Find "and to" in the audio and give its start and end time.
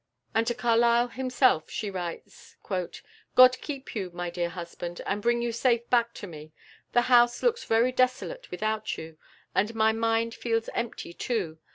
0.33-0.55